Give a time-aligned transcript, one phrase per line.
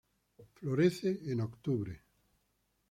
[0.55, 2.01] Florece en octubre.